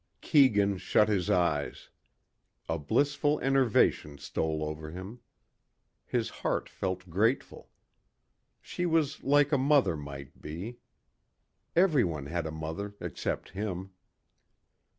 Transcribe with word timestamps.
Keegan 0.19 0.79
shut 0.79 1.07
his 1.09 1.29
eyes. 1.29 1.91
A 2.67 2.79
blissful 2.79 3.39
enervation 3.41 4.17
stole 4.17 4.63
over 4.63 4.89
him. 4.89 5.19
His 6.07 6.29
heart 6.41 6.67
felt 6.67 7.07
grateful. 7.11 7.69
She 8.61 8.87
was 8.87 9.23
like 9.23 9.51
a 9.51 9.59
mother 9.59 9.95
might 9.95 10.41
be. 10.41 10.79
Everyone 11.75 12.25
had 12.25 12.47
a 12.47 12.51
mother 12.51 12.95
except 12.99 13.51
him. 13.51 13.91